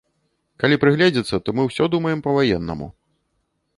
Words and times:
Калі 0.61 0.75
прыгледзецца, 0.83 1.35
то 1.47 1.55
мы 1.59 1.67
ўсё 1.67 1.83
думаем 1.97 2.19
па-ваеннаму. 2.29 2.87